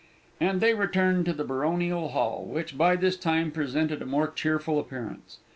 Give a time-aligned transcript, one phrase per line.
[0.39, 4.79] And they returned to the Baronial Hall, which by this time presented a more cheerful
[4.79, 5.37] appearance.